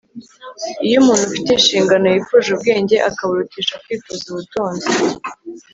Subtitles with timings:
[0.85, 4.87] iyo umuntu ufite inshingano yifuje ubwenge akaburutisha kwifuza ubutunzi